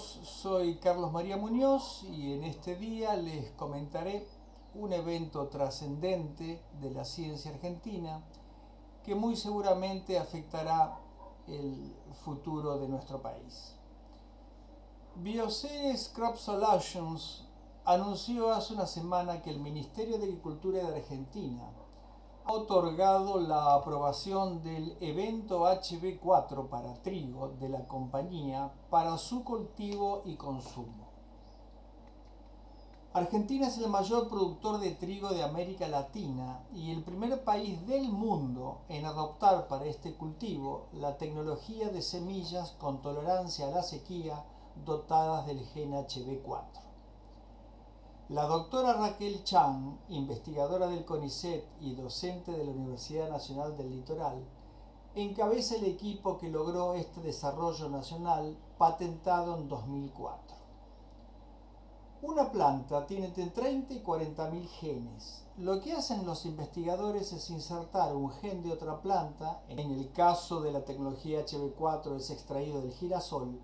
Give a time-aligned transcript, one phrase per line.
[0.00, 4.26] Soy Carlos María Muñoz y en este día les comentaré
[4.74, 8.22] un evento trascendente de la ciencia argentina
[9.04, 10.98] que muy seguramente afectará
[11.46, 11.94] el
[12.24, 13.74] futuro de nuestro país.
[15.16, 17.44] Bioceres Crop Solutions
[17.84, 21.68] anunció hace una semana que el Ministerio de Agricultura de Argentina
[22.50, 30.36] otorgado la aprobación del evento HB4 para trigo de la compañía para su cultivo y
[30.36, 31.08] consumo.
[33.12, 38.08] Argentina es el mayor productor de trigo de América Latina y el primer país del
[38.08, 44.44] mundo en adoptar para este cultivo la tecnología de semillas con tolerancia a la sequía
[44.84, 46.89] dotadas del gen HB4.
[48.30, 54.44] La doctora Raquel Chan, investigadora del CONICET y docente de la Universidad Nacional del Litoral,
[55.16, 60.56] encabeza el equipo que logró este desarrollo nacional patentado en 2004.
[62.22, 65.44] Una planta tiene entre 30 y 40 mil genes.
[65.56, 70.60] Lo que hacen los investigadores es insertar un gen de otra planta, en el caso
[70.60, 73.60] de la tecnología HB4 es extraído del girasol,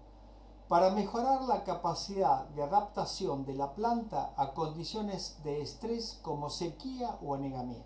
[0.68, 7.18] para mejorar la capacidad de adaptación de la planta a condiciones de estrés como sequía
[7.22, 7.84] o anegamiento.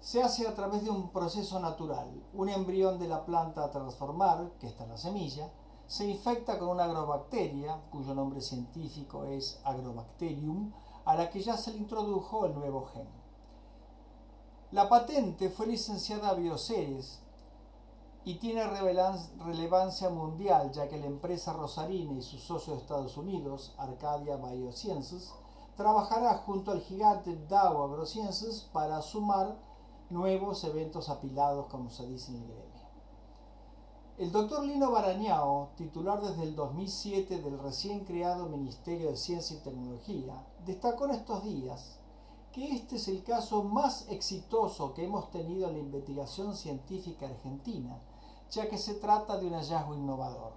[0.00, 2.08] Se hace a través de un proceso natural.
[2.34, 5.52] Un embrión de la planta a transformar, que está en la semilla,
[5.86, 10.72] se infecta con una agrobacteria, cuyo nombre científico es Agrobacterium,
[11.04, 13.08] a la que ya se le introdujo el nuevo gen.
[14.72, 17.22] La patente fue licenciada a Bioceres
[18.24, 23.74] y tiene relevancia mundial, ya que la empresa rosarina y su socio de Estados Unidos,
[23.78, 25.32] Arcadia Biosciences,
[25.76, 29.56] trabajará junto al gigante Dow AgroSciences para sumar
[30.10, 32.70] nuevos eventos apilados, como se dice en el gremio.
[34.18, 39.60] El doctor Lino Barañao, titular desde el 2007 del recién creado Ministerio de Ciencia y
[39.60, 40.34] Tecnología,
[40.66, 41.99] destacó en estos días
[42.52, 48.00] que este es el caso más exitoso que hemos tenido en la investigación científica argentina,
[48.50, 50.52] ya que se trata de un hallazgo innovador.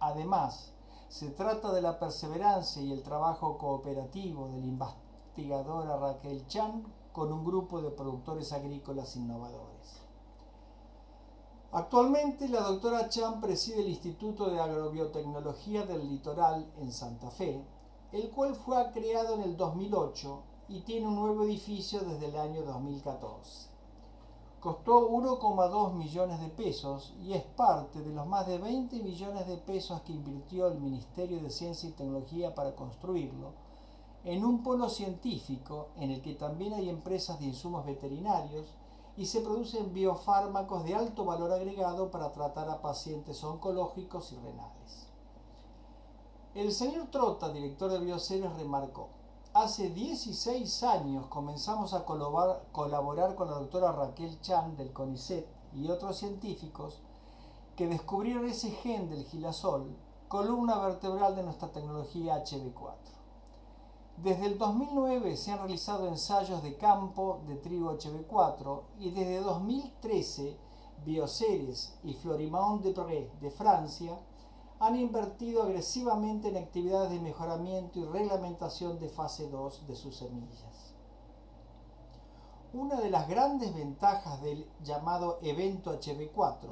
[0.00, 0.72] Además,
[1.08, 7.32] se trata de la perseverancia y el trabajo cooperativo de la investigadora Raquel Chan con
[7.32, 10.02] un grupo de productores agrícolas innovadores.
[11.70, 17.62] Actualmente la doctora Chan preside el Instituto de Agrobiotecnología del Litoral en Santa Fe,
[18.12, 22.62] el cual fue creado en el 2008 y tiene un nuevo edificio desde el año
[22.62, 23.68] 2014.
[24.60, 29.56] Costó 1,2 millones de pesos y es parte de los más de 20 millones de
[29.56, 33.52] pesos que invirtió el Ministerio de Ciencia y Tecnología para construirlo,
[34.24, 38.66] en un polo científico en el que también hay empresas de insumos veterinarios
[39.16, 45.06] y se producen biofármacos de alto valor agregado para tratar a pacientes oncológicos y renales.
[46.54, 49.08] El señor Trota, director de Bioceres, remarcó,
[49.62, 56.16] hace 16 años comenzamos a colaborar con la doctora Raquel Chan del CONICET y otros
[56.18, 57.00] científicos
[57.74, 59.96] que descubrieron ese gen del gilasol,
[60.28, 62.94] columna vertebral de nuestra tecnología HB4.
[64.18, 70.56] Desde el 2009 se han realizado ensayos de campo de trigo HB4 y desde 2013
[71.04, 74.20] Bioceres y Florimond de Pré de Francia
[74.80, 80.94] han invertido agresivamente en actividades de mejoramiento y reglamentación de fase 2 de sus semillas.
[82.72, 86.68] Una de las grandes ventajas del llamado evento HB4,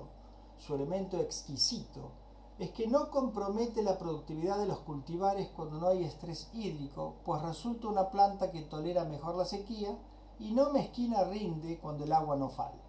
[0.59, 2.13] su elemento exquisito,
[2.59, 7.43] es que no compromete la productividad de los cultivares cuando no hay estrés hídrico, pues
[7.43, 9.99] resulta una planta que tolera mejor la sequía
[10.39, 12.86] y no mezquina rinde cuando el agua no falta.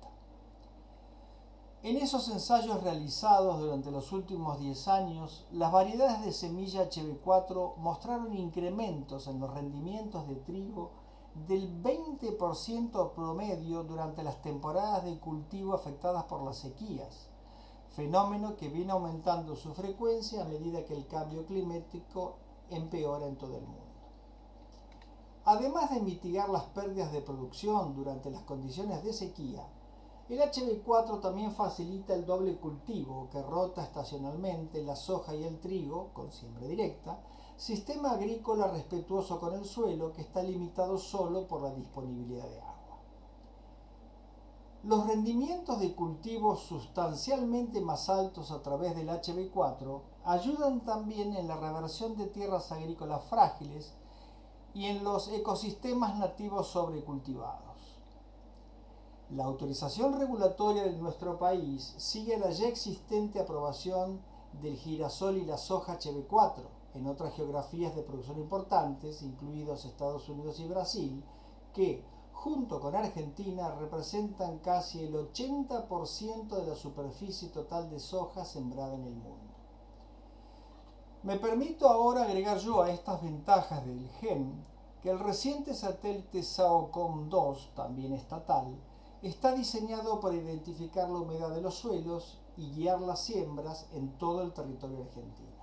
[1.84, 8.36] En esos ensayos realizados durante los últimos 10 años, las variedades de semilla HB4 mostraron
[8.36, 10.92] incrementos en los rendimientos de trigo
[11.48, 17.30] del 20% promedio durante las temporadas de cultivo afectadas por las sequías
[17.98, 22.36] fenómeno que viene aumentando su frecuencia a medida que el cambio climático
[22.70, 23.82] empeora en todo el mundo.
[25.46, 29.68] Además de mitigar las pérdidas de producción durante las condiciones de sequía,
[30.30, 36.10] el HB4 también facilita el doble cultivo que rota estacionalmente la soja y el trigo
[36.14, 37.20] con siembra directa,
[37.56, 42.78] sistema agrícola respetuoso con el suelo que está limitado solo por la disponibilidad de agua.
[44.84, 51.56] Los rendimientos de cultivos sustancialmente más altos a través del HB4 ayudan también en la
[51.56, 53.94] reversión de tierras agrícolas frágiles
[54.74, 57.67] y en los ecosistemas nativos sobrecultivados.
[59.30, 64.22] La autorización regulatoria de nuestro país sigue la ya existente aprobación
[64.62, 66.64] del girasol y la soja HB4
[66.94, 71.24] en otras geografías de producción importantes, incluidos Estados Unidos y Brasil,
[71.74, 78.96] que, junto con Argentina, representan casi el 80% de la superficie total de soja sembrada
[78.96, 79.54] en el mundo.
[81.24, 84.64] Me permito ahora agregar yo a estas ventajas del GEN
[85.04, 88.78] que el reciente satélite SAOCOM 2, también estatal,
[89.22, 94.42] está diseñado para identificar la humedad de los suelos y guiar las siembras en todo
[94.42, 95.58] el territorio argentino.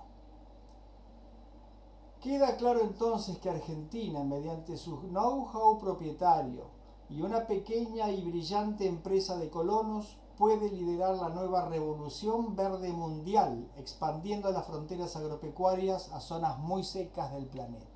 [2.21, 6.63] Queda claro entonces que Argentina, mediante su know-how propietario
[7.09, 13.71] y una pequeña y brillante empresa de colonos, puede liderar la nueva revolución verde mundial,
[13.77, 17.94] expandiendo las fronteras agropecuarias a zonas muy secas del planeta.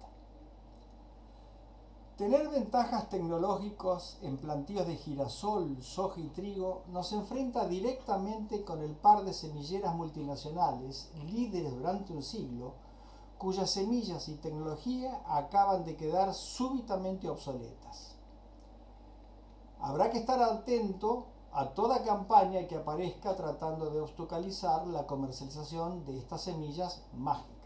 [2.20, 8.92] Tener ventajas tecnológicas en plantíos de girasol, soja y trigo nos enfrenta directamente con el
[8.92, 12.74] par de semilleras multinacionales, líderes durante un siglo,
[13.38, 18.18] cuyas semillas y tecnología acaban de quedar súbitamente obsoletas.
[19.80, 26.18] Habrá que estar atento a toda campaña que aparezca tratando de obstaculizar la comercialización de
[26.18, 27.59] estas semillas mágicas.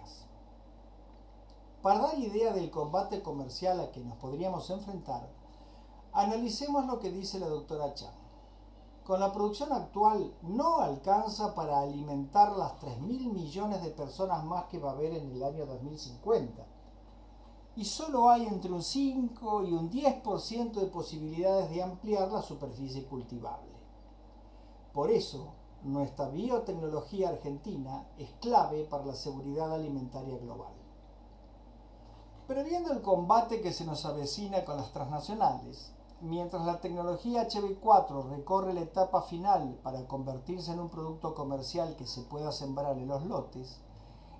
[1.84, 5.28] Para dar idea del combate comercial a que nos podríamos enfrentar,
[6.14, 8.14] analicemos lo que dice la doctora Chan.
[9.04, 14.80] Con la producción actual no alcanza para alimentar las 3.000 millones de personas más que
[14.80, 16.66] va a haber en el año 2050.
[17.76, 23.06] Y solo hay entre un 5 y un 10% de posibilidades de ampliar la superficie
[23.08, 23.74] cultivable.
[24.94, 25.52] Por eso,
[25.84, 30.83] nuestra biotecnología argentina es clave para la seguridad alimentaria global.
[32.48, 38.74] Previendo el combate que se nos avecina con las transnacionales, mientras la tecnología HB4 recorre
[38.74, 43.26] la etapa final para convertirse en un producto comercial que se pueda sembrar en los
[43.26, 43.80] lotes,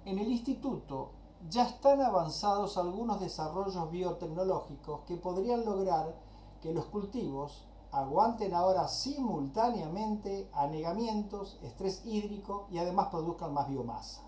[0.04, 1.12] en el instituto
[1.50, 6.14] ya están avanzados algunos desarrollos biotecnológicos que podrían lograr
[6.62, 14.23] que los cultivos aguanten ahora simultáneamente anegamientos, estrés hídrico y además produzcan más biomasa.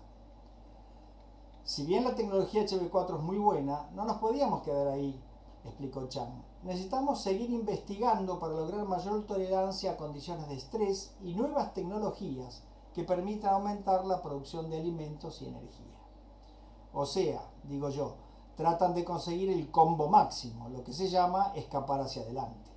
[1.66, 5.20] Si bien la tecnología HB4 es muy buena, no nos podíamos quedar ahí,
[5.64, 6.30] explicó Chang.
[6.62, 12.62] Necesitamos seguir investigando para lograr mayor tolerancia a condiciones de estrés y nuevas tecnologías
[12.94, 15.98] que permitan aumentar la producción de alimentos y energía.
[16.92, 18.14] O sea, digo yo,
[18.56, 22.70] tratan de conseguir el combo máximo, lo que se llama escapar hacia adelante.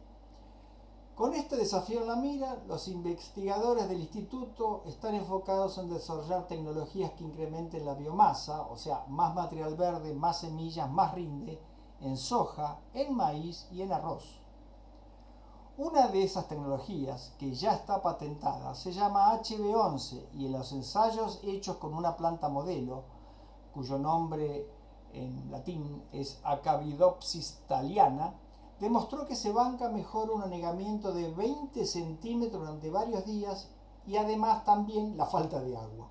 [1.19, 7.11] Con este desafío en la mira, los investigadores del instituto están enfocados en desarrollar tecnologías
[7.11, 11.61] que incrementen la biomasa, o sea, más material verde, más semillas, más rinde,
[11.99, 14.39] en soja, en maíz y en arroz.
[15.77, 21.41] Una de esas tecnologías, que ya está patentada, se llama HB11 y en los ensayos
[21.43, 23.03] hechos con una planta modelo,
[23.73, 24.71] cuyo nombre
[25.11, 28.35] en latín es Acavidopsis thaliana,
[28.79, 33.69] demostró que se banca mejor un anegamiento de 20 centímetros durante varios días
[34.07, 36.09] y además también la falta de agua.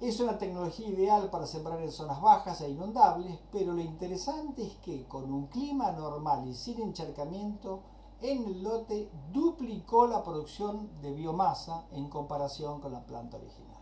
[0.00, 4.74] Es una tecnología ideal para sembrar en zonas bajas e inundables, pero lo interesante es
[4.76, 7.80] que con un clima normal y sin encharcamiento,
[8.20, 13.75] en el lote duplicó la producción de biomasa en comparación con la planta original.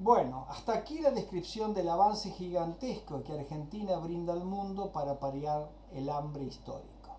[0.00, 5.68] Bueno, hasta aquí la descripción del avance gigantesco que Argentina brinda al mundo para paliar
[5.92, 7.16] el hambre histórico.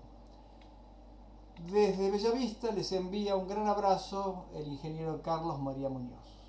[1.71, 6.40] Desde Bellavista les envía un gran abrazo el ingeniero Carlos María Muñoz.